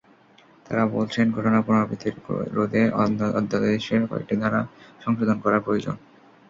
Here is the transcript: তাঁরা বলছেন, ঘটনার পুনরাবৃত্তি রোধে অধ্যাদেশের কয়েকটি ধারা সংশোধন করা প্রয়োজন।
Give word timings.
তাঁরা 0.65 0.83
বলছেন, 0.95 1.25
ঘটনার 1.31 1.65
পুনরাবৃত্তি 1.65 2.09
রোধে 2.55 2.81
অধ্যাদেশের 3.37 4.01
কয়েকটি 4.09 4.35
ধারা 4.41 4.61
সংশোধন 5.01 5.37
করা 5.43 5.57
প্রয়োজন। 5.59 5.95